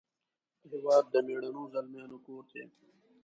د 0.59 0.63
هیواد 0.73 1.03
د 1.13 1.15
میړنو 1.27 1.63
زلمیانو 1.73 2.17
کور 2.25 2.43
دی. 2.53 2.63